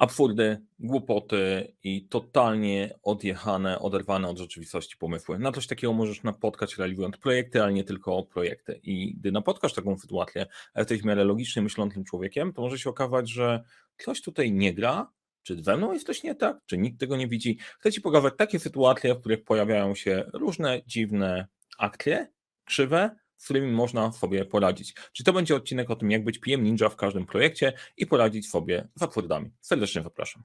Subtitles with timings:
[0.00, 5.38] absurdy, głupoty i totalnie odjechane, oderwane od rzeczywistości pomysły.
[5.38, 8.80] Na coś takiego możesz napotkać realizując projekty, ale nie tylko projekty.
[8.82, 13.30] I gdy napotkasz taką sytuację, jesteś w miarę logicznym, myślącym człowiekiem, to może się okazać,
[13.30, 13.64] że
[13.96, 17.28] ktoś tutaj nie gra, czy ze mną jest coś nie tak, czy nikt tego nie
[17.28, 17.58] widzi.
[17.78, 21.46] Chcę Ci pokazać takie sytuacje, w których pojawiają się różne dziwne
[21.78, 22.28] akcje,
[22.64, 24.94] krzywe, z którymi można sobie poradzić.
[25.12, 28.50] Czy to będzie odcinek o tym, jak być PM Ninja w każdym projekcie i poradzić
[28.50, 29.50] sobie z absurdami.
[29.60, 30.42] Serdecznie zapraszam.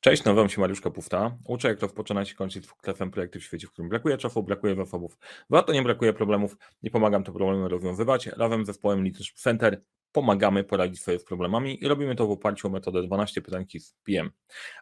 [0.00, 1.38] Cześć, nazywam się Mariusz Kapufta.
[1.44, 5.18] Uczę, jak rozpoczynać i kończyć klefem projekty w świecie, w którym brakuje czasu, brakuje zasobów.
[5.50, 8.26] Warto nie brakuje problemów, nie pomagam te problemy rozwiązywać.
[8.26, 12.68] Razem z zespołem Leadership Center pomagamy poradzić sobie z problemami i robimy to w oparciu
[12.68, 14.30] o metodę 12 pytań z PM.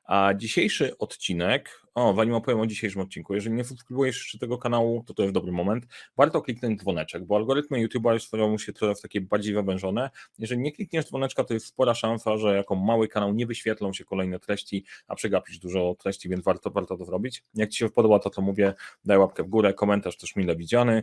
[0.05, 5.05] A dzisiejszy odcinek, o, zanim opowiem o dzisiejszym odcinku, jeżeli nie subskrybujesz jeszcze tego kanału,
[5.07, 5.87] to to jest dobry moment.
[6.17, 10.11] Warto kliknąć dzwoneczek, bo algorytmy YouTube'a stają się coraz takie bardziej zawężone.
[10.39, 14.05] Jeżeli nie klikniesz dzwoneczka, to jest spora szansa, że jako mały kanał nie wyświetlą się
[14.05, 17.45] kolejne treści, a przegapisz dużo treści, więc warto, warto to zrobić.
[17.55, 21.03] Jak Ci się podoba to, co mówię, daj łapkę w górę, komentarz też mile widziany.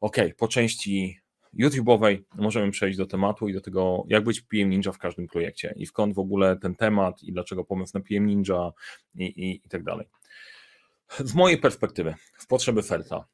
[0.00, 1.23] Ok, po części
[1.58, 5.74] YouTube'owej możemy przejść do tematu i do tego, jak być PM Ninja w każdym projekcie
[5.76, 8.72] i skąd w ogóle ten temat i dlaczego pomysł na PM Ninja
[9.14, 10.06] i, i, i tak dalej.
[11.18, 13.24] Z mojej perspektywy, w potrzeby serca,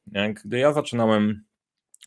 [0.44, 1.44] gdy ja zaczynałem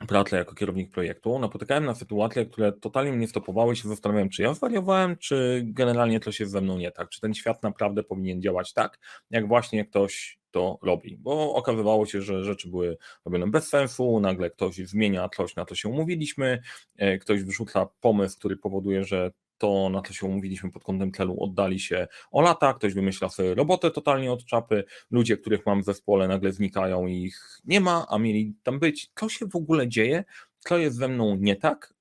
[0.07, 4.53] pracę jako kierownik projektu, napotykałem na sytuacje, które totalnie mnie stopowały się zastanawiałem, czy ja
[4.53, 8.73] zwariowałem, czy generalnie coś jest ze mną nie tak, czy ten świat naprawdę powinien działać
[8.73, 14.19] tak, jak właśnie ktoś to robi, bo okazywało się, że rzeczy były robione bez sensu,
[14.19, 16.61] nagle ktoś zmienia coś, na to się umówiliśmy,
[16.97, 21.43] e, ktoś wrzuca pomysł, który powoduje, że to, na co się umówiliśmy pod kątem celu,
[21.43, 25.85] oddali się o lata, ktoś wymyśla sobie robotę totalnie od czapy, ludzie, których mam w
[25.85, 29.11] zespole, nagle znikają i ich nie ma, a mieli tam być.
[29.15, 30.23] Co się w ogóle dzieje?
[30.59, 31.93] Co jest ze mną nie tak?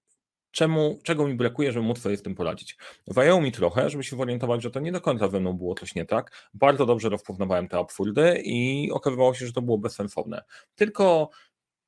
[0.53, 2.77] Czemu, czego mi brakuje, żeby móc sobie z tym poradzić?
[3.07, 5.95] Zajęło mi trochę, żeby się zorientować, że to nie do końca ze mną było coś
[5.95, 6.49] nie tak.
[6.55, 10.43] Bardzo dobrze rozpoznawałem te absurdy i okazywało się, że to było bezsensowne.
[10.75, 11.31] Tylko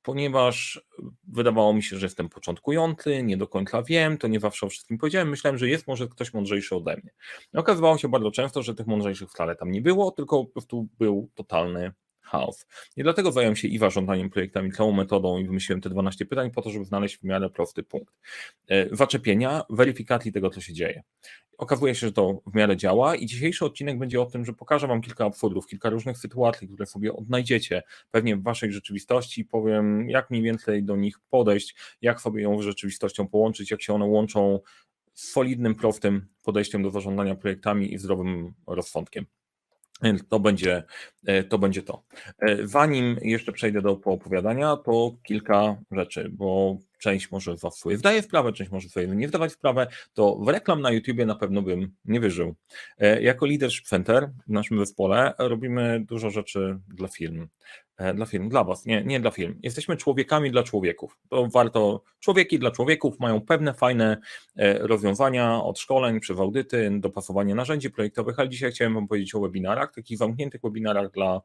[0.05, 0.85] ponieważ
[1.27, 4.97] wydawało mi się, że jestem początkujący, nie do końca wiem, to nie zawsze o wszystkim
[4.97, 5.29] powiedziałem.
[5.29, 7.11] Myślałem, że jest może ktoś mądrzejszy ode mnie.
[7.59, 11.29] okazywało się bardzo często, że tych mądrzejszych wcale tam nie było, tylko po prostu był
[11.35, 11.91] totalny
[12.25, 12.65] chaos.
[12.97, 16.61] I dlatego zająłem się i zarządzaniem projektami, całą metodą i wymyśliłem te 12 pytań po
[16.61, 18.15] to, żeby znaleźć w miarę prosty punkt.
[18.67, 21.03] E, zaczepienia, weryfikacji tego, co się dzieje.
[21.57, 24.87] Okazuje się, że to w miarę działa i dzisiejszy odcinek będzie o tym, że pokażę
[24.87, 30.09] Wam kilka absurdów, kilka różnych sytuacji, które sobie odnajdziecie pewnie w Waszej rzeczywistości i powiem,
[30.09, 34.05] jak mniej więcej do nich podejść, jak sobie ją z rzeczywistością połączyć, jak się one
[34.05, 34.59] łączą
[35.13, 39.25] z solidnym, prostym podejściem do zarządzania projektami i zdrowym rozsądkiem.
[40.29, 40.83] To będzie,
[41.25, 42.03] e, to będzie to.
[42.39, 48.21] E, zanim jeszcze przejdę do poopowiadania, to kilka rzeczy, bo część może Was sobie zdaje
[48.21, 51.91] sprawę, część może sobie nie zdawać sprawę, to w reklam na YouTubie na pewno bym
[52.05, 52.55] nie wyżył.
[52.97, 57.47] E, jako Leadership Center w naszym zespole robimy dużo rzeczy dla firm.
[57.97, 59.59] E, dla firm, dla Was, nie, nie dla firm.
[59.63, 61.17] Jesteśmy człowiekami dla człowieków.
[61.29, 64.17] To warto, człowieki dla człowieków mają pewne fajne
[64.55, 69.39] e, rozwiązania od szkoleń, przez audyty, dopasowanie narzędzi projektowych, ale dzisiaj chciałem Wam powiedzieć o
[69.39, 71.41] webinarach, takich zamkniętych webinarach dla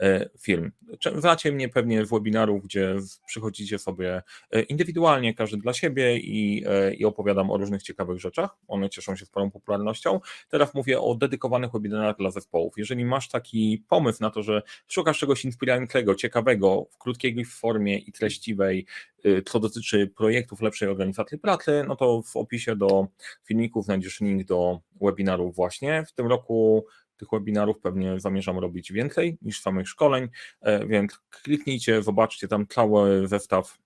[0.00, 0.70] e, firm.
[1.16, 2.96] Znacie mnie pewnie z webinarów, gdzie
[3.26, 4.22] przychodzicie sobie
[4.68, 6.64] indywidualnie, każdy dla siebie i,
[6.98, 8.56] i opowiadam o różnych ciekawych rzeczach.
[8.68, 10.20] One cieszą się sporą popularnością.
[10.48, 12.74] Teraz mówię o dedykowanych webinarach dla zespołów.
[12.76, 17.98] Jeżeli masz taki pomysł na to, że szukasz czegoś inspirującego, pięknego, ciekawego, w krótkiej formie
[17.98, 18.86] i treściwej,
[19.26, 23.06] y, co dotyczy projektów lepszej organizacji pracy, no to w opisie do
[23.44, 26.04] filmików znajdziesz link do webinarów właśnie.
[26.08, 26.86] W tym roku
[27.16, 30.28] tych webinarów pewnie zamierzam robić więcej niż samych szkoleń,
[30.60, 33.78] e, więc kliknijcie, zobaczcie tam cały zestaw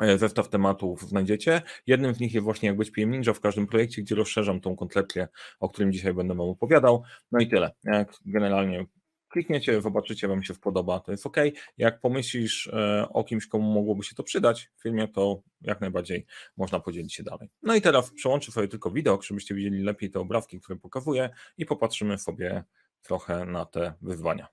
[0.00, 1.62] e, zestaw tematów znajdziecie.
[1.86, 4.76] Jednym z nich jest właśnie jak być PM Ninja w każdym projekcie, gdzie rozszerzam tą
[4.76, 5.28] koncepcję,
[5.60, 7.02] o którym dzisiaj będę Wam opowiadał.
[7.32, 7.70] No i tyle.
[7.84, 8.86] Jak generalnie
[9.28, 11.36] klikniecie, zobaczycie, wam się podoba, to jest ok.
[11.78, 16.26] Jak pomyślisz e, o kimś, komu mogłoby się to przydać w filmie, to jak najbardziej
[16.56, 17.50] można podzielić się dalej.
[17.62, 21.66] No i teraz przełączę sobie tylko widok, żebyście widzieli lepiej te obrazki, które pokazuję i
[21.66, 22.64] popatrzymy sobie
[23.02, 24.48] trochę na te wyzwania.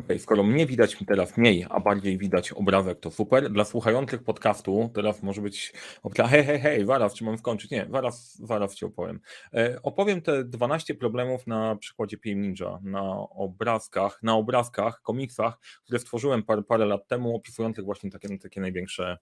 [0.00, 3.50] Okay, skoro mnie widać teraz mniej, a bardziej widać obrazek, to super.
[3.50, 5.72] Dla słuchających podcastu teraz może być
[6.02, 7.70] opcja, hej, hej, hej, zaraz, czy mam skończyć?
[7.70, 9.20] Nie, zaraz, zaraz Ci opowiem.
[9.54, 15.98] E, opowiem te 12 problemów na przykładzie PM Ninja, na obrazkach, na obrazkach, komiksach, które
[15.98, 19.18] stworzyłem parę, parę lat temu, opisujących właśnie takie, takie największe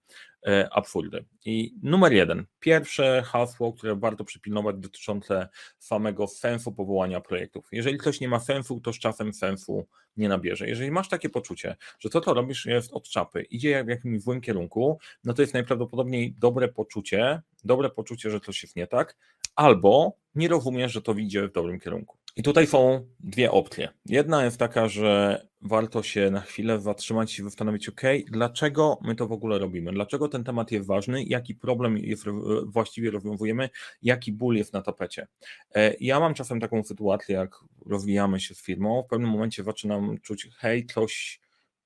[0.46, 1.24] e, absurdy.
[1.44, 7.68] I numer jeden, pierwsze hasło, które warto przypilnować dotyczące samego sensu powołania projektów.
[7.72, 9.86] Jeżeli coś nie ma sensu, to z czasem sensu
[10.16, 13.88] nie nabierze jeżeli masz takie poczucie, że to, co robisz jest od czapy, idzie w
[13.88, 18.86] jakimś złym kierunku, no to jest najprawdopodobniej dobre poczucie, dobre poczucie, że coś jest nie
[18.86, 19.16] tak,
[19.56, 22.19] albo nie rozumiesz, że to idzie w dobrym kierunku.
[22.40, 23.88] I tutaj są dwie opcje.
[24.06, 29.26] Jedna jest taka, że warto się na chwilę zatrzymać i zastanowić, ok, dlaczego my to
[29.26, 32.24] w ogóle robimy, dlaczego ten temat jest ważny, jaki problem jest,
[32.66, 33.70] właściwie rozwiązujemy,
[34.02, 35.26] jaki ból jest na tapecie.
[35.74, 37.56] E, ja mam czasem taką sytuację, jak
[37.86, 41.40] rozwijamy się z firmą, w pewnym momencie zaczynam czuć, hej, coś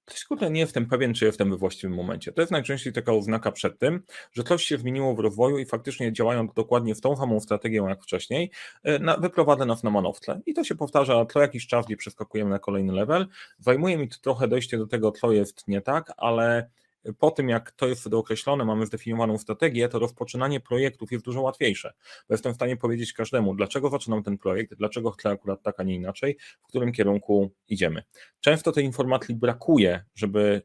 [0.04, 2.32] Ktoś kurde nie jestem pewien, czy jestem we właściwym momencie.
[2.32, 4.02] To jest najczęściej taka oznaka przed tym,
[4.32, 8.02] że coś się zmieniło w rozwoju i faktycznie działając dokładnie w tą samą strategię jak
[8.02, 8.50] wcześniej,
[8.82, 10.40] e, na, wyprowadza nas na manowce.
[10.46, 13.26] I to się powtarza co jakiś czas, gdzie przeskakujemy na kolejny level.
[13.58, 16.70] Zajmuje mi to trochę dojście do tego, co jest nie tak, ale
[17.18, 21.40] po tym, jak to jest wtedy określone, mamy zdefiniowaną strategię, to rozpoczynanie projektów jest dużo
[21.40, 21.92] łatwiejsze.
[22.28, 25.82] Bo jestem w stanie powiedzieć każdemu, dlaczego zaczynam ten projekt, dlaczego chcę akurat tak, a
[25.82, 28.02] nie inaczej, w którym kierunku idziemy.
[28.40, 30.62] Często tej informacji brakuje, żeby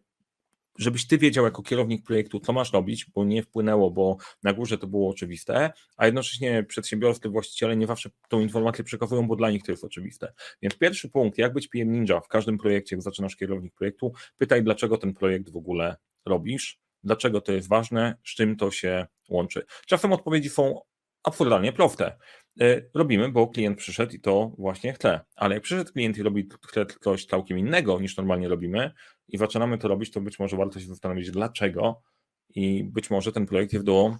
[0.80, 4.78] żebyś ty wiedział jako kierownik projektu, co masz robić, bo nie wpłynęło, bo na górze
[4.78, 9.64] to było oczywiste, a jednocześnie przedsiębiorcy, właściciele nie zawsze tą informację przekazują, bo dla nich
[9.64, 10.34] to jest oczywiste.
[10.62, 14.64] Więc pierwszy punkt, jak być PM Ninja w każdym projekcie, jak zaczynasz kierownik projektu, pytaj,
[14.64, 15.96] dlaczego ten projekt w ogóle
[16.30, 19.66] robisz, dlaczego to jest ważne, z czym to się łączy.
[19.88, 20.82] Czasem odpowiedzi są
[21.24, 22.18] absurdalnie proste.
[22.62, 25.20] E, robimy, bo klient przyszedł i to właśnie chce.
[25.36, 28.92] Ale jak przyszedł klient i robi chce coś całkiem innego niż normalnie robimy
[29.28, 32.02] i zaczynamy to robić, to być może warto się zastanowić, dlaczego
[32.50, 34.18] i być może ten projekt jest do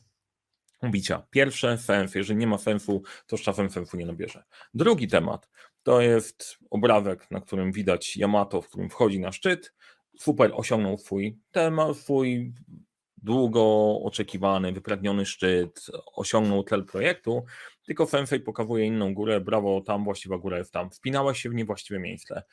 [0.82, 1.28] ubicia.
[1.30, 2.16] Pierwsze, sens.
[2.16, 4.44] Jeżeli nie ma sensu, to z czasem sensu nie nabierze.
[4.74, 5.50] Drugi temat
[5.84, 9.74] to jest obrazek, na którym widać Yamato, w którym wchodzi na szczyt
[10.18, 12.54] super osiągnął swój temat, swój
[13.18, 15.86] długo oczekiwany, wypragniony szczyt,
[16.16, 17.46] osiągnął cel projektu,
[17.86, 20.92] tylko Fenfei pokazuje inną górę, brawo, tam właściwa góra jest tam.
[20.92, 22.44] Wpinałeś się w niewłaściwe miejsce.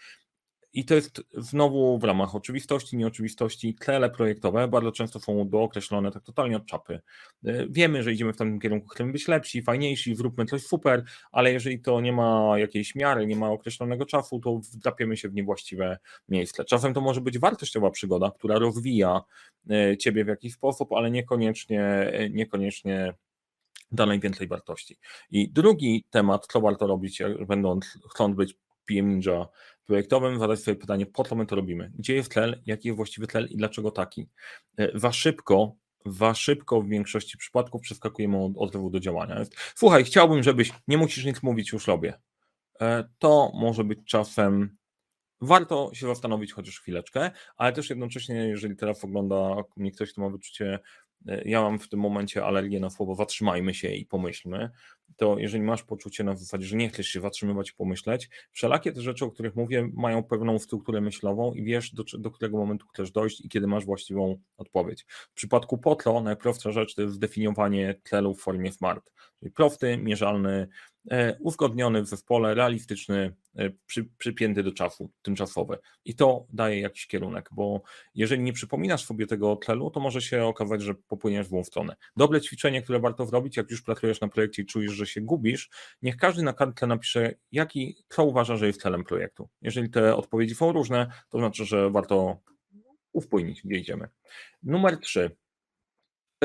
[0.77, 3.77] I to jest znowu w ramach oczywistości, nieoczywistości.
[3.81, 7.01] Cele projektowe bardzo często są dookreślone tak totalnie od czapy.
[7.45, 11.53] E, wiemy, że idziemy w tym kierunku, chcemy być lepsi, fajniejsi, zróbmy coś super, ale
[11.53, 15.99] jeżeli to nie ma jakiejś miary, nie ma określonego czasu, to wdrapiemy się w niewłaściwe
[16.29, 16.65] miejsce.
[16.65, 19.21] Czasem to może być wartościowa przygoda, która rozwija
[19.71, 23.15] e, ciebie w jakiś sposób, ale niekoniecznie, e, niekoniecznie
[23.93, 24.99] da najwięcej wartości.
[25.31, 28.57] I drugi temat, co warto robić, będąc, chcąc być
[28.87, 29.47] PM Ninja
[29.87, 31.93] projektowym zadać sobie pytanie, po co my to robimy?
[31.99, 34.29] Gdzie jest cel, jaki jest właściwy cel i dlaczego taki?
[34.79, 39.43] E, za szybko, za szybko w większości przypadków przeskakujemy od odzewu do działania.
[39.75, 42.15] Słuchaj, chciałbym, żebyś, nie musisz nic mówić, już robię.
[42.81, 44.77] E, to może być czasem
[45.41, 50.31] Warto się zastanowić chociaż chwileczkę, ale też jednocześnie, jeżeli teraz ogląda mnie ktoś, kto ma
[50.31, 50.79] wyczucie
[51.45, 54.71] ja mam w tym momencie alergię na słowo zatrzymajmy się i pomyślmy,
[55.17, 59.01] to jeżeli masz poczucie na zasadzie, że nie chcesz się zatrzymywać i pomyśleć, wszelakie te
[59.01, 63.11] rzeczy, o których mówię, mają pewną strukturę myślową i wiesz, do, do którego momentu chcesz
[63.11, 65.05] dojść i kiedy masz właściwą odpowiedź.
[65.09, 70.69] W przypadku POTLO najprostsza rzecz to jest zdefiniowanie celu w formie SMART, czyli prosty, mierzalny,
[70.96, 70.96] E,
[71.41, 75.79] uzgodniony w zespole, realistyczny, e, przy, przypięty do czasu, tymczasowy.
[76.05, 77.83] I to daje jakiś kierunek, bo
[78.15, 81.97] jeżeli nie przypominasz sobie tego celu, to może się okazać, że popłyniesz w złą stronę.
[82.17, 85.71] Dobre ćwiczenie, które warto zrobić, jak już pracujesz na projekcie i czujesz, że się gubisz,
[86.03, 89.49] niech każdy na kartce napisze, jaki, co uważa, że jest celem projektu.
[89.63, 92.41] Jeżeli te odpowiedzi są różne, to znaczy, że warto
[93.13, 94.09] uwpłynić, gdzie idziemy.
[94.63, 95.37] Numer trzy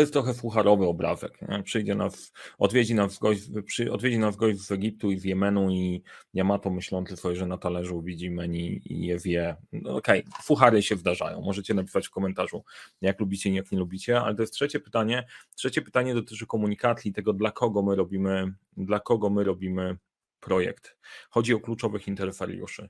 [0.02, 1.42] to jest trochę fucharowy obrazek.
[1.42, 1.64] Nie?
[1.64, 6.04] Przyjdzie nas, odwiedzi nas, gość, przy, odwiedzi nas gość z Egiptu i z Jemenu i
[6.34, 9.56] Yamato myślący sobie, że na talerzu widzi menu i je wie.
[9.72, 11.42] No, Okej, okay, fuchary się zdarzają.
[11.42, 12.64] Możecie napisać w komentarzu,
[13.02, 15.28] jak lubicie i jak nie lubicie, ale to jest trzecie pytanie.
[15.56, 19.98] Trzecie pytanie dotyczy komunikacji, tego dla kogo my robimy, dla kogo my robimy
[20.40, 20.98] projekt.
[21.30, 22.90] Chodzi o kluczowych interferiuszy.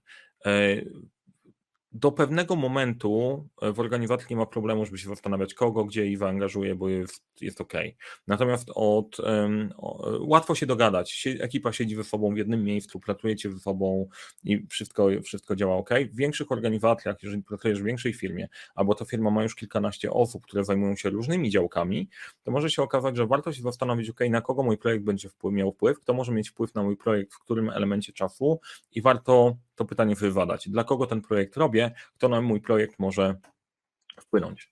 [1.94, 6.18] Do pewnego momentu e, w organizacji nie ma problemu, żeby się zastanawiać kogo, gdzie i
[6.18, 7.74] zaangażuje, bo jest, jest ok.
[8.28, 9.74] Natomiast od, um,
[10.20, 11.28] łatwo się dogadać.
[11.40, 14.10] Ekipa siedzi ze sobą w jednym miejscu, pracujecie ze sobą
[14.44, 15.90] i wszystko, wszystko działa ok.
[16.12, 20.44] W większych organizacjach, jeżeli pracujesz w większej firmie, albo ta firma ma już kilkanaście osób,
[20.44, 22.10] które zajmują się różnymi działkami,
[22.44, 25.72] to może się okazać, że warto się zastanowić, ok, na kogo mój projekt będzie miał
[25.72, 28.60] wpływ, kto może mieć wpływ na mój projekt, w którym elemencie czasu
[28.92, 30.70] i warto to pytanie wywalać.
[30.70, 33.36] Dla kogo ten projekt robię, kto na mój projekt może
[34.20, 34.70] wpłynąć.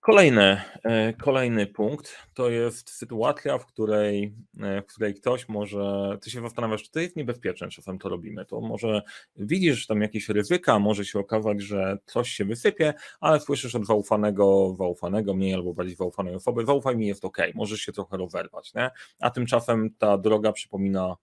[0.00, 6.30] Kolejny, e, kolejny punkt to jest sytuacja, w której, e, w której ktoś może, ty
[6.30, 9.02] się zastanawiasz, czy to jest niebezpieczne, czasem to robimy, to może
[9.36, 14.74] widzisz tam jakieś ryzyka, może się okazać, że coś się wysypie, ale słyszysz od zaufanego,
[14.78, 18.90] zaufanego, mniej albo bardziej zaufanej osoby, zaufaj mi, jest ok, możesz się trochę rozerwać, nie?
[19.20, 21.16] a tymczasem ta droga przypomina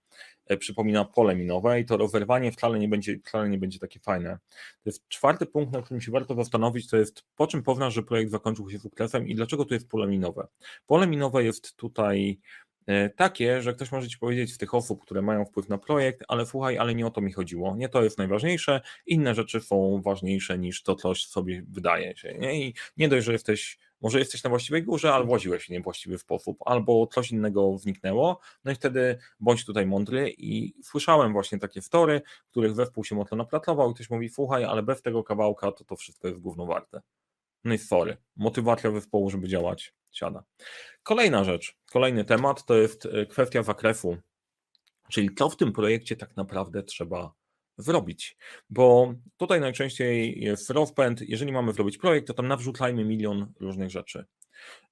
[0.56, 4.38] przypomina pole minowe i to rozerwanie wcale nie będzie, wcale nie będzie takie fajne.
[4.50, 8.02] To jest czwarty punkt, na którym się warto zastanowić, to jest po czym poznasz, że
[8.02, 10.46] projekt zakończył się sukcesem i dlaczego to jest pole minowe.
[10.86, 12.40] Pole minowe jest tutaj
[12.90, 16.22] E, takie, że ktoś może ci powiedzieć z tych osób, które mają wpływ na projekt,
[16.28, 17.76] ale słuchaj, ale nie o to mi chodziło.
[17.76, 22.34] Nie to jest najważniejsze, inne rzeczy są ważniejsze niż to, co sobie wydaje się.
[22.38, 22.66] Nie?
[22.66, 26.58] I nie dość, że jesteś, może jesteś na właściwej górze, ale właziłeś się niewłaściwy sposób,
[26.66, 30.34] albo coś innego wniknęło, no i wtedy bądź tutaj mądry.
[30.38, 34.82] I słyszałem właśnie takie story, których zespół się mocno napracował i ktoś mówi, słuchaj, ale
[34.82, 37.00] bez tego kawałka to to wszystko jest gówno warte.
[37.64, 40.44] No i sorry, motywacja zespołu, żeby działać, siada.
[41.02, 44.16] Kolejna rzecz, kolejny temat to jest e, kwestia zakresu,
[45.10, 47.32] czyli co w tym projekcie tak naprawdę trzeba
[47.80, 48.36] zrobić,
[48.70, 54.24] bo tutaj najczęściej jest rozpęd, jeżeli mamy zrobić projekt, to tam nawrzucajmy milion różnych rzeczy.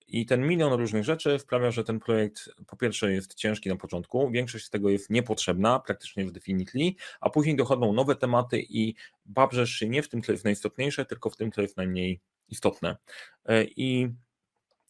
[0.08, 4.30] I ten milion różnych rzeczy sprawia, że ten projekt po pierwsze jest ciężki na początku,
[4.30, 8.94] większość z tego jest niepotrzebna, praktycznie w definitely, a później dochodzą nowe tematy i
[9.26, 12.96] babrzesz się nie w tym, co jest najistotniejsze, tylko w tym, co jest najmniej istotne.
[13.44, 14.08] E, I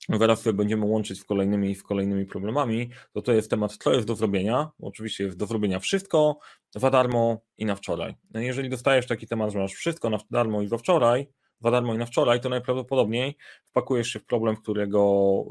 [0.09, 4.07] Zaraz sobie będziemy łączyć w kolejnymi, w kolejnymi problemami, to to jest temat, co jest
[4.07, 4.71] do zrobienia.
[4.81, 6.39] Oczywiście jest do zrobienia wszystko
[6.75, 8.15] za darmo i na wczoraj.
[8.35, 11.29] No jeżeli dostajesz taki temat, że masz wszystko na darmo i za wczoraj,
[11.61, 13.37] za darmo i na wczoraj, to najprawdopodobniej
[13.71, 15.03] wpakujesz się w problem, którego,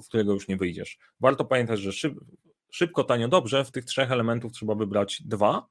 [0.03, 0.97] w którego już nie wyjdziesz.
[1.19, 2.13] Warto pamiętać, że szyb,
[2.71, 5.67] szybko, tanio, dobrze, w tych trzech elementów trzeba wybrać dwa,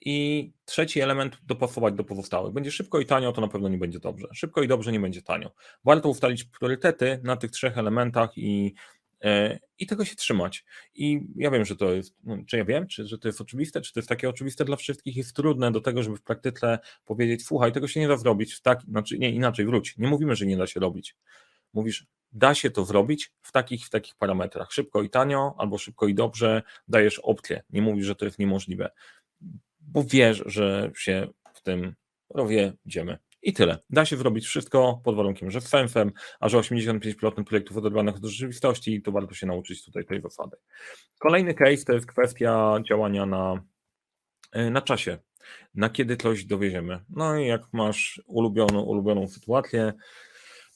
[0.00, 2.52] i trzeci element dopasować do pozostałych.
[2.52, 4.26] Będzie szybko i tanio, to na pewno nie będzie dobrze.
[4.32, 5.50] Szybko i dobrze nie będzie tanio.
[5.84, 8.74] Warto ustalić priorytety na tych trzech elementach i,
[9.24, 10.64] e, i tego się trzymać.
[10.94, 13.80] I ja wiem, że to jest, no, czy ja wiem, czy że to jest oczywiste,
[13.80, 17.46] czy to jest takie oczywiste dla wszystkich, jest trudne do tego, żeby w praktyce powiedzieć,
[17.46, 19.96] słuchaj, tego się nie da zrobić tak, znaczy nie, inaczej, wróć.
[19.96, 21.16] Nie mówimy, że nie da się robić.
[21.72, 24.72] Mówisz, da się to zrobić w takich, w takich parametrach.
[24.72, 27.62] Szybko i tanio, albo szybko i dobrze, dajesz opcję.
[27.70, 28.90] Nie mówisz, że to jest niemożliwe
[29.92, 31.94] bo wiesz, że się w tym
[32.34, 33.18] rozjedziemy.
[33.42, 33.78] I tyle.
[33.90, 39.02] Da się zrobić wszystko pod warunkiem, że sensem, a że 85% projektów oderwanych od rzeczywistości,
[39.02, 40.56] to warto się nauczyć tutaj tej zasady.
[41.18, 43.64] Kolejny case to jest kwestia działania na,
[44.52, 45.18] e, na czasie,
[45.74, 47.00] na kiedy coś dowieziemy.
[47.10, 49.92] No i jak masz ulubioną, ulubioną sytuację,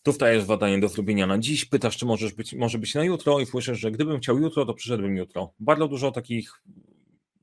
[0.04, 3.46] dostajesz zadanie do zrobienia na dziś, pytasz, czy możesz być, może być na jutro i
[3.46, 5.54] słyszysz, że gdybym chciał jutro, to przyszedłbym jutro.
[5.60, 6.50] Bardzo dużo takich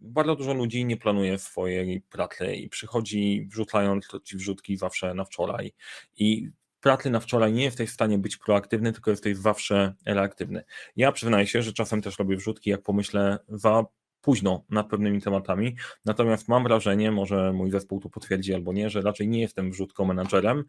[0.02, 5.74] bardzo dużo ludzi nie planuje swojej pracy i przychodzi wrzucając ci wrzutki zawsze na wczoraj.
[6.18, 6.50] I
[6.82, 10.64] pracy na wczoraj nie jesteś w stanie być proaktywny, tylko jesteś zawsze reaktywny.
[10.96, 13.86] Ja przyznaję się, że czasem też robię wrzutki, jak pomyślę za
[14.22, 15.76] późno nad pewnymi tematami,
[16.06, 20.06] natomiast mam wrażenie, może mój zespół tu potwierdzi albo nie, że raczej nie jestem wrzutko
[20.06, 20.64] menadżerem,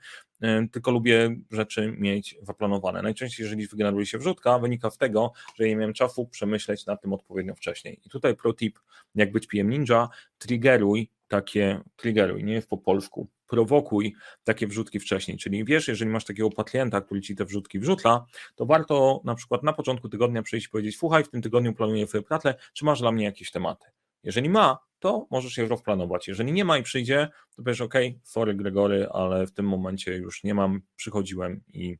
[0.44, 3.02] y, tylko lubię rzeczy mieć zaplanowane.
[3.02, 7.12] Najczęściej, jeżeli wygeneruje się wrzutka, wynika z tego, że nie miałem czasu przemyśleć nad tym
[7.12, 8.00] odpowiednio wcześniej.
[8.04, 8.78] I tutaj pro tip,
[9.14, 15.36] jak być PM Ninja, triggeruj takie, triggeruj, nie jest po polsku, prowokuj takie wrzutki wcześniej.
[15.38, 19.62] Czyli wiesz, jeżeli masz takiego pacjenta, który ci te wrzutki wrzuca, to warto na przykład
[19.62, 23.00] na początku tygodnia przyjść i powiedzieć: Słuchaj, w tym tygodniu planuję swoje pracę, czy masz
[23.00, 23.86] dla mnie jakieś tematy?
[24.22, 26.28] Jeżeli ma, to możesz je rozplanować.
[26.28, 30.44] Jeżeli nie ma i przyjdzie, to powiesz: OK, sorry Gregory, ale w tym momencie już
[30.44, 31.96] nie mam, przychodziłem i,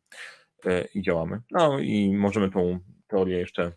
[0.65, 1.41] e, i działamy.
[1.51, 3.73] No i możemy tą teorię jeszcze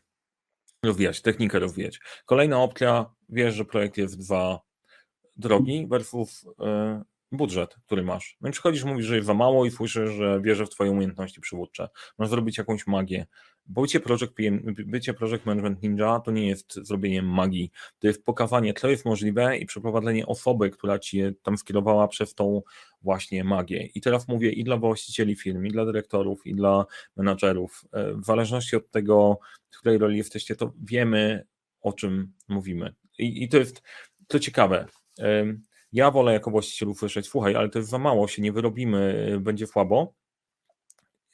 [0.84, 2.00] rozwijać, technikę rozwijać.
[2.25, 4.60] Kolejna opcja, wiesz, że projekt jest dwa
[5.38, 7.03] drogi versus e,
[7.38, 8.38] budżet, który masz.
[8.42, 11.42] No i przychodzisz, mówisz, że jest za mało i słyszysz, że wierzę w twoje umiejętności
[11.42, 11.89] przywódcze.
[12.18, 13.25] Masz zrobić jakąś magię.
[13.65, 14.34] Bycie project,
[14.86, 17.72] bycie project management ninja to nie jest zrobienie magii.
[18.00, 22.62] To jest pokazanie, co jest możliwe i przeprowadzenie osoby, która ci tam skierowała przez tą
[23.01, 23.86] właśnie magię.
[23.86, 27.84] I teraz mówię i dla właścicieli firm, i dla dyrektorów, i dla menadżerów.
[27.92, 29.39] E, w zależności od tego,
[29.72, 31.46] w której roli jesteście, to wiemy,
[31.82, 32.94] o czym mówimy.
[33.20, 33.84] I, i to jest
[34.27, 34.86] to ciekawe.
[35.96, 39.40] Ja wolę jako właściciel usłyszeć, słuchaj, ale to jest za mało, się nie wyrobimy, y,
[39.40, 40.14] będzie słabo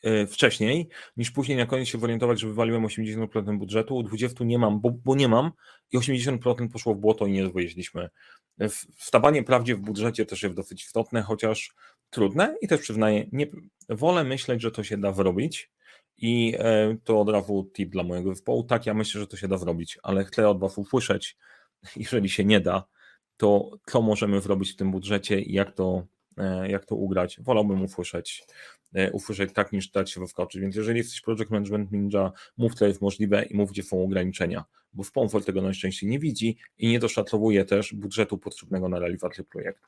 [0.05, 4.81] y, wcześniej, niż później na koniec się zorientować, że wywaliłem 80% budżetu, 20 nie mam,
[4.81, 5.51] bo, bo nie mam
[5.91, 8.09] i 80% poszło w błoto i nie wyjeździliśmy.
[8.97, 11.75] Wstawanie prawdzie w budżecie też jest dosyć istotne, chociaż
[12.09, 13.47] trudne i też przyznaję, nie,
[13.89, 15.71] wolę myśleć, że to się da zrobić
[16.17, 19.47] i e, to od razu tip dla mojego zespołu, tak, ja myślę, że to się
[19.47, 21.37] da zrobić, ale chcę od Was usłyszeć,
[21.95, 22.83] jeżeli się nie da,
[23.41, 26.07] to co możemy zrobić w tym budżecie i jak to,
[26.37, 27.39] e, jak to ugrać.
[27.41, 28.43] Wolałbym usłyszeć
[29.13, 30.61] usłyszeć tak, niż dać się wskoczyć.
[30.61, 34.65] Więc jeżeli jesteś Project Management Ninja, mów co jest możliwe i mów, gdzie są ograniczenia,
[34.93, 39.87] bo sponsor tego najczęściej nie widzi i nie doszacowuje też budżetu potrzebnego na realizację projektu.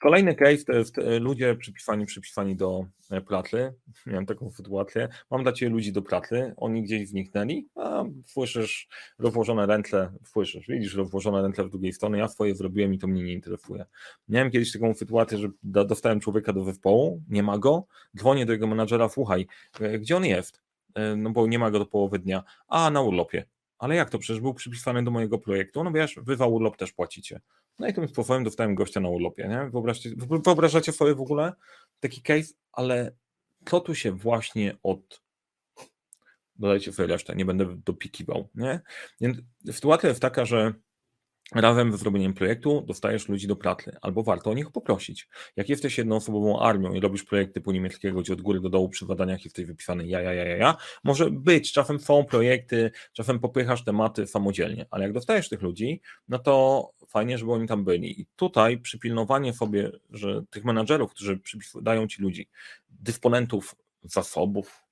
[0.00, 3.74] Kolejny case to jest e, ludzie przypisani, przypisani do e, pratly.
[4.06, 5.08] Miałem taką sytuację.
[5.30, 10.94] Mam dla Ciebie ludzi do pratly, oni gdzieś zniknęli, a słyszysz rozłożone ręce, słyszysz, widzisz
[10.94, 13.84] rozłożone ręce w drugiej stronie, ja swoje zrobiłem i to mnie nie interesuje.
[14.28, 17.86] Miałem kiedyś taką sytuację, że dostałem człowieka do zespołu, nie ma go,
[18.16, 19.46] dzwonię do jego menadżera, słuchaj,
[19.80, 20.64] e, gdzie on jest?
[21.16, 23.44] No bo nie ma go do połowy dnia, a na urlopie.
[23.78, 24.18] Ale jak to?
[24.18, 25.84] Przecież był przypisany do mojego projektu.
[25.84, 27.40] No wiesz, wy za urlop też płacicie.
[27.78, 29.48] No i tym sposobem dostałem gościa na urlopie.
[29.48, 29.70] Nie?
[29.70, 30.10] Wyobraźcie,
[30.44, 31.52] wyobrażacie sobie w ogóle
[32.00, 33.12] taki case, ale
[33.66, 35.24] co tu się właśnie od
[36.56, 38.80] dodajcie sobie resztę, nie będę dopikiwał, nie?
[39.20, 39.38] Więc
[39.72, 40.74] sytuacja jest taka, że
[41.52, 45.28] razem ze zrobieniem projektu dostajesz ludzi do pracy, albo warto o nich poprosić.
[45.56, 49.06] Jak jesteś jednoosobową armią i robisz projekt typu niemieckiego, gdzie od góry do dołu przy
[49.06, 53.84] zadaniach jesteś wypisany ja, ja, ja, ja, ja, może być, czasem są projekty, czasem popychasz
[53.84, 58.20] tematy samodzielnie, ale jak dostajesz tych ludzi, no to fajnie, żeby oni tam byli.
[58.20, 61.40] I tutaj przypilnowanie sobie, że tych menadżerów, którzy
[61.82, 62.48] dają ci ludzi,
[62.90, 64.82] dysponentów zasobów,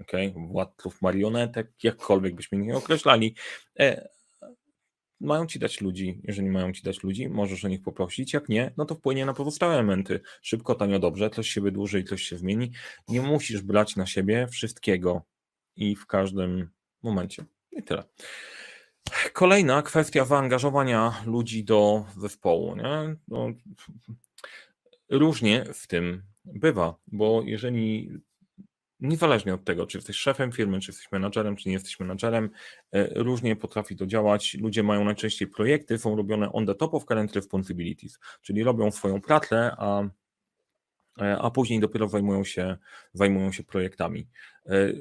[0.00, 3.34] okay, władców marionetek, jakkolwiek byśmy nie określali,
[3.78, 4.08] e,
[5.22, 6.20] mają ci dać ludzi.
[6.24, 8.32] Jeżeli mają ci dać ludzi, możesz o nich poprosić.
[8.32, 10.20] Jak nie, no to wpłynie na pozostałe elementy.
[10.42, 12.70] Szybko, tanio, dobrze, coś się wydłuży i coś się zmieni.
[13.08, 15.22] Nie musisz brać na siebie wszystkiego
[15.76, 16.70] i w każdym
[17.02, 17.44] momencie.
[17.72, 18.04] I tyle.
[19.32, 22.76] Kolejna kwestia zaangażowania ludzi do zespołu.
[22.76, 23.16] Nie?
[23.28, 23.48] No,
[25.10, 28.10] różnie w tym bywa, bo jeżeli
[29.02, 32.50] niezależnie od tego, czy jesteś szefem firmy, czy jesteś menadżerem, czy nie jesteś menadżerem,
[32.92, 34.54] e, różnie potrafi to działać.
[34.54, 39.20] Ludzie mają najczęściej projekty, są robione on the top of current responsibilities, czyli robią swoją
[39.20, 40.02] pracę, a
[41.20, 42.76] E, a później dopiero zajmują się,
[43.12, 44.28] zajmują się projektami.
[44.66, 44.92] E,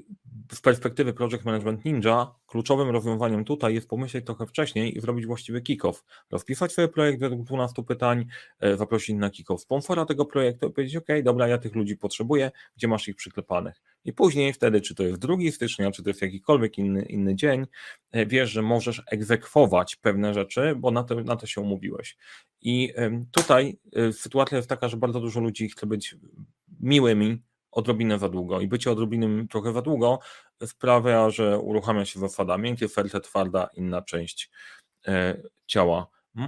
[0.52, 5.62] z perspektywy Project Management Ninja kluczowym rozwiązaniem tutaj jest pomyśleć trochę wcześniej i zrobić właściwy
[5.62, 6.04] kick-off.
[6.32, 8.26] Rozpisać sobie projekt według 12 pytań,
[8.60, 12.52] e, zaprosić na kick-off sponsora tego projektu i powiedzieć, ok, dobra, ja tych ludzi potrzebuję,
[12.78, 13.82] gdzie masz ich przyklepanych.
[14.06, 17.66] I później wtedy, czy to jest 2 stycznia, czy to jest jakikolwiek inny, inny dzień,
[18.28, 22.18] wiesz, że możesz egzekwować pewne rzeczy, bo na to, na to się umówiłeś.
[22.62, 22.94] I
[23.32, 23.80] tutaj
[24.12, 26.16] sytuacja jest taka, że bardzo dużo ludzi chce być
[26.80, 27.42] miłymi
[27.72, 30.20] odrobinę za długo i bycie odrobinym trochę za długo
[30.66, 34.50] sprawia, że uruchamia się zasada miękkie, serce, twarda, inna część
[35.08, 36.08] e, ciała.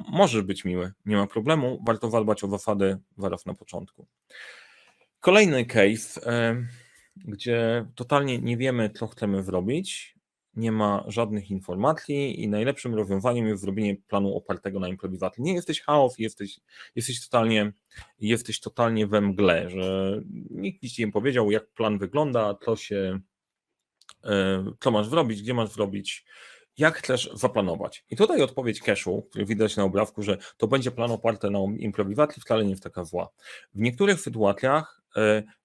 [0.09, 4.07] Możesz być miły, nie ma problemu, warto zadbać o zasady zaraz na początku.
[5.19, 6.21] Kolejny case,
[7.15, 10.12] gdzie totalnie nie wiemy, co chcemy zrobić,
[10.55, 15.43] nie ma żadnych informacji i najlepszym rozwiązaniem jest zrobienie planu opartego na improwizacji.
[15.43, 16.59] Nie jesteś chaos, jesteś,
[16.95, 17.73] jesteś, totalnie,
[18.19, 23.19] jesteś totalnie we mgle, że nikt ci nie powiedział, jak plan wygląda, co się,
[24.23, 26.25] e, co masz zrobić, gdzie masz zrobić,
[26.77, 28.05] jak chcesz zaplanować.
[28.09, 32.41] I tutaj odpowiedź Cashu, który widać na obrazku, że to będzie plan oparty na improwizacji,
[32.41, 33.29] wcale nie jest taka zła.
[33.73, 35.02] W niektórych sytuacjach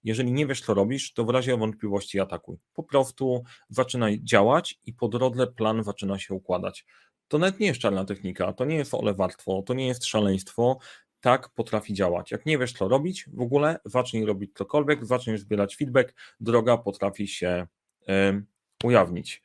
[0.03, 2.57] jeżeli nie wiesz, co robisz, to w razie wątpliwości atakuj.
[2.73, 6.85] Po prostu zaczynaj działać i po drodze plan zaczyna się układać.
[7.27, 10.79] To nawet nie jest czarna technika, to nie jest olewarstwo, to nie jest szaleństwo.
[11.21, 12.31] Tak potrafi działać.
[12.31, 17.27] Jak nie wiesz, co robić, w ogóle zacznij robić cokolwiek, zacznij zbierać feedback, droga potrafi
[17.27, 17.67] się
[18.09, 18.45] y,
[18.83, 19.41] ujawnić.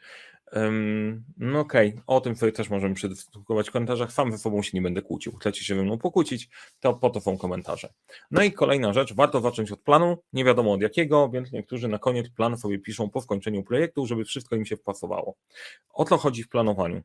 [1.37, 2.03] No okej, okay.
[2.07, 4.12] o tym sobie też możemy przedyskutować w komentarzach.
[4.12, 5.37] Sam ze sobą się nie będę kłócił.
[5.37, 6.49] Chcecie się ze mną pokłócić,
[6.81, 7.93] to po to są komentarze.
[8.31, 11.99] No i kolejna rzecz, warto zacząć od planu, nie wiadomo od jakiego, więc niektórzy na
[11.99, 15.37] koniec plan sobie piszą po skończeniu projektu, żeby wszystko im się wpasowało.
[15.90, 17.03] O co chodzi w planowaniu?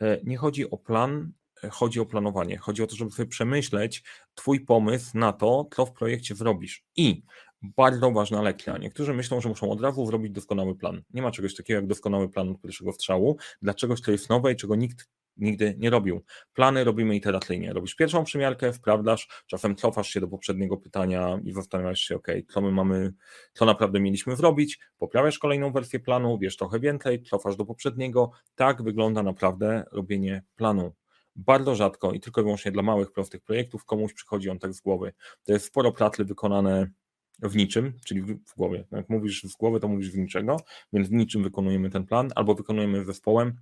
[0.00, 1.32] E, nie chodzi o plan,
[1.64, 2.58] e, chodzi o planowanie.
[2.58, 4.02] Chodzi o to, żeby sobie przemyśleć
[4.34, 6.84] Twój pomysł na to, co w projekcie zrobisz.
[6.96, 7.22] I
[7.62, 8.78] bardzo ważna lekcja.
[8.78, 11.02] Niektórzy myślą, że muszą od razu zrobić doskonały plan.
[11.10, 13.36] Nie ma czegoś takiego jak doskonały plan od pierwszego strzału.
[13.62, 16.24] Dla czegoś, co jest nowe i czego nikt nigdy nie robił.
[16.54, 17.72] Plany robimy iteracyjnie.
[17.72, 22.60] Robisz pierwszą przymiarkę, wprawdasz, czasem cofasz się do poprzedniego pytania i zastanawiasz się, ok, co
[22.60, 23.12] my mamy,
[23.52, 28.30] co naprawdę mieliśmy zrobić, poprawiasz kolejną wersję planu, wiesz trochę więcej, cofasz do poprzedniego.
[28.54, 30.92] Tak wygląda naprawdę robienie planu.
[31.36, 34.80] Bardzo rzadko i tylko i wyłącznie dla małych, prostych projektów komuś przychodzi on tak z
[34.80, 35.12] głowy.
[35.44, 36.90] To jest sporo pracy wykonane
[37.38, 38.84] w niczym, czyli w głowie.
[38.92, 40.56] Jak mówisz z głowy, to mówisz w niczego,
[40.92, 43.56] więc w niczym wykonujemy ten plan, albo wykonujemy zespołem.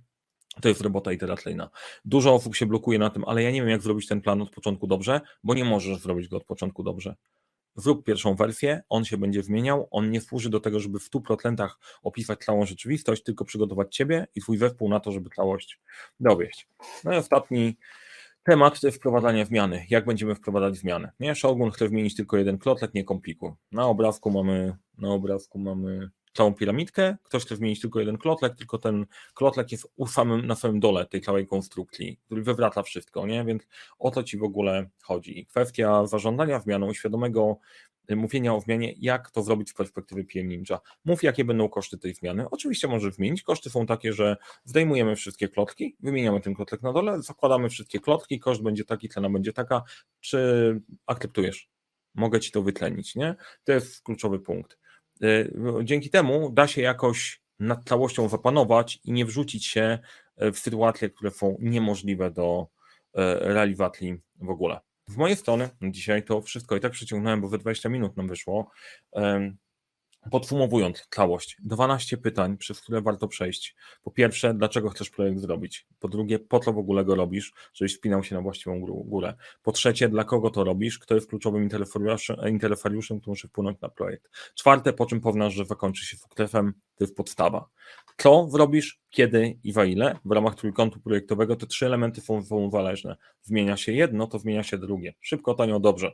[0.61, 1.69] To jest robota iteracyjna.
[2.05, 4.49] Dużo osób się blokuje na tym, ale ja nie wiem, jak zrobić ten plan od
[4.49, 7.15] początku dobrze, bo nie możesz zrobić go od początku dobrze.
[7.75, 11.69] Zrób pierwszą wersję, on się będzie zmieniał, on nie służy do tego, żeby w 100%
[12.03, 15.79] opisać całą rzeczywistość, tylko przygotować Ciebie i Twój zespół na to, żeby całość
[16.19, 16.67] dowieść.
[17.03, 17.77] No i ostatni
[18.43, 19.85] Temat wprowadzania zmiany.
[19.89, 21.11] Jak będziemy wprowadzać zmiany?
[21.19, 23.51] Nie, Shogun chce zmienić tylko jeden klotlek, nie komplikuj.
[23.71, 28.77] Na obrazku mamy, na obrazku mamy całą piramidkę, ktoś chce zmienić tylko jeden klotlek, tylko
[28.77, 33.45] ten klotlek jest u samym, na samym dole tej całej konstrukcji, który wywraca wszystko, nie?
[33.45, 33.67] Więc
[33.99, 35.45] o to ci w ogóle chodzi.
[35.45, 37.57] Kwestia zażądania zmianą, świadomego
[38.09, 40.79] mówienia o zmianie, jak to zrobić z perspektywy PM Ninja.
[41.05, 42.49] Mów, jakie będą koszty tej zmiany.
[42.51, 43.43] Oczywiście możesz zmienić.
[43.43, 48.39] Koszty są takie, że zdejmujemy wszystkie klotki, wymieniamy ten klotlek na dole, zakładamy wszystkie klotki,
[48.39, 49.83] koszt będzie taki, cena będzie taka.
[50.19, 51.69] Czy akceptujesz?
[52.15, 53.35] Mogę ci to wytlenić, nie?
[53.63, 54.77] To jest kluczowy punkt.
[55.23, 59.99] Y, dzięki temu da się jakoś nad całością zapanować i nie wrzucić się
[60.43, 64.79] y, w sytuacje, które są niemożliwe do y, realizacji w ogóle.
[65.07, 68.71] Z mojej strony dzisiaj to wszystko i tak przeciągnąłem, bo we 20 minut nam wyszło.
[70.29, 73.75] Podsumowując całość, 12 pytań, przez które warto przejść.
[74.03, 75.87] Po pierwsze, dlaczego chcesz projekt zrobić?
[75.99, 79.33] Po drugie, po co w ogóle go robisz, żebyś spinał się na właściwą górę?
[79.63, 80.99] Po trzecie, dla kogo to robisz?
[80.99, 81.69] Kto jest kluczowym
[82.47, 84.29] interesariuszem, który musi wpłynąć na projekt?
[84.55, 87.69] Czwarte, po czym poznasz, że zakończy się sukcesem, to jest podstawa.
[88.17, 90.19] Co zrobisz, kiedy i za ile?
[90.25, 93.15] W ramach trójkątu projektowego te trzy elementy są, są zależne.
[93.41, 95.13] Zmienia się jedno, to zmienia się drugie.
[95.21, 96.11] Szybko, tanio, dobrze.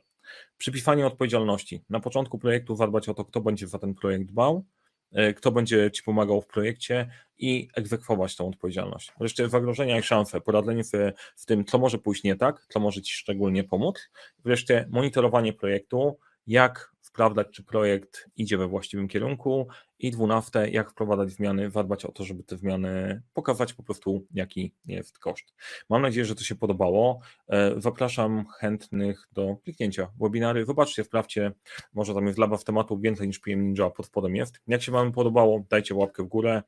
[0.57, 1.83] Przypisanie odpowiedzialności.
[1.89, 4.65] Na początku projektu zadbać o to, kto będzie za ten projekt dbał,
[5.11, 9.11] e, kto będzie Ci pomagał w projekcie i egzekwować tą odpowiedzialność.
[9.19, 13.01] Wreszcie zagrożenia i szanse, poradzenie sobie w tym, co może pójść nie tak, co może
[13.01, 14.09] Ci szczególnie pomóc.
[14.43, 19.67] Wreszcie monitorowanie projektu, jak sprawdzać, czy projekt idzie we właściwym kierunku.
[19.99, 24.73] I dwunaste, jak wprowadzać zmiany, zadbać o to, żeby te zmiany pokazać po prostu, jaki
[24.85, 25.55] jest koszt.
[25.89, 27.19] Mam nadzieję, że to się podobało.
[27.49, 30.65] E, zapraszam chętnych do kliknięcia webinary.
[30.65, 31.51] Zobaczcie, sprawdźcie,
[31.93, 34.59] może tam jest dla w tematu więcej niż PM Ninja pod spodem jest.
[34.67, 36.63] Jak się Wam podobało, dajcie łapkę w górę.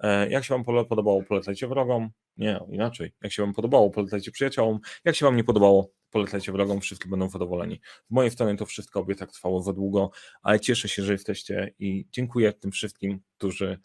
[0.00, 2.10] E, jak się Wam podobało, polecajcie wrogom.
[2.36, 3.12] Nie, inaczej.
[3.22, 4.78] Jak się Wam podobało, polecajcie przyjaciołom.
[5.04, 7.80] Jak się Wam nie podobało, polecajcie wrogom, wszyscy będą zadowoleni.
[8.10, 10.10] Z mojej strony to wszystko, obie tak trwało za długo,
[10.42, 13.78] ale cieszę się, że jesteście i dziękuję tym wszystkim, którzy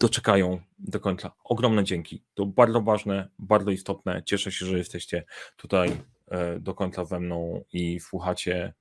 [0.00, 1.32] doczekają do końca.
[1.44, 2.22] Ogromne dzięki.
[2.34, 4.22] To bardzo ważne, bardzo istotne.
[4.26, 5.24] Cieszę się, że jesteście
[5.56, 5.96] tutaj
[6.28, 8.74] e, do końca ze mną i słuchacie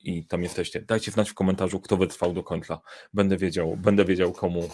[0.00, 0.82] i tam jesteście.
[0.82, 2.80] Dajcie znać w komentarzu, kto wytrwał do końca.
[3.14, 4.68] Będę wiedział, będę wiedział komu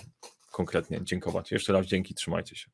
[0.53, 1.53] konkretnie dziękować.
[1.53, 2.71] Jeszcze raz dzięki, trzymajcie się.